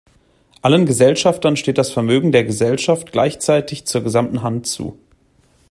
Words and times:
Allen 0.63 0.87
Gesellschaftern 0.87 1.55
steht 1.57 1.77
das 1.77 1.91
Vermögen 1.91 2.31
der 2.31 2.43
Gesellschaft 2.43 3.11
gleichzeitig 3.11 3.85
zur 3.85 4.01
gesamten 4.01 4.41
Hand 4.41 4.65
zu. 4.65 4.97